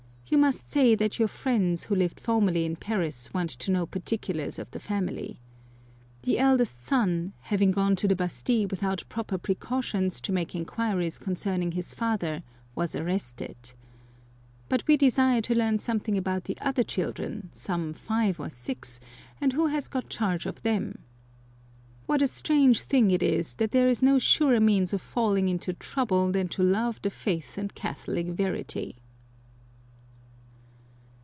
You 0.33 0.37
must 0.37 0.71
say 0.71 0.95
that 0.95 1.19
your 1.19 1.27
friends, 1.27 1.83
who 1.83 1.95
lived 1.95 2.17
formerly 2.17 2.63
in 2.65 2.77
Paris, 2.77 3.33
want 3.33 3.49
to 3.49 3.69
know 3.69 3.85
particulars 3.85 4.57
of 4.59 4.71
the 4.71 4.79
family. 4.79 5.41
The 6.21 6.39
eldest 6.39 6.81
son, 6.81 7.33
having 7.41 7.71
gone 7.73 7.97
to 7.97 8.07
the 8.07 8.15
Bastille 8.15 8.69
without 8.71 9.03
proper 9.09 9.37
pre 9.37 9.55
cautions, 9.55 10.21
to 10.21 10.31
make 10.31 10.55
inquiries 10.55 11.19
concerning 11.19 11.73
his 11.73 11.93
father, 11.93 12.43
was 12.75 12.95
arrested. 12.95 13.57
But 14.69 14.87
we 14.87 14.95
desire 14.95 15.41
to 15.41 15.53
learn 15.53 15.79
something 15.79 16.17
about 16.17 16.45
the 16.45 16.57
other 16.61 16.83
children, 16.83 17.49
some 17.51 17.93
five 17.93 18.39
or 18.39 18.49
six, 18.49 19.01
and 19.41 19.51
who 19.51 19.67
has 19.67 19.89
got 19.89 20.07
charge 20.09 20.45
of 20.45 20.61
them.,.. 20.61 20.99
What 22.05 22.21
a 22.21 22.27
strange 22.27 22.83
thing 22.83 23.11
it 23.11 23.21
is, 23.21 23.55
that 23.55 23.71
there 23.71 23.89
is 23.89 24.01
no 24.01 24.17
surer 24.17 24.61
means 24.61 24.93
of 24.93 25.01
falling 25.01 25.47
tion 25.59 25.75
trouble 25.77 26.31
than 26.31 26.47
to 26.55 26.63
love 26.63 27.01
the 27.01 27.09
faith 27.09 27.57
and 27.57 27.75
Catholic 27.75 28.27
verity." 28.27 28.95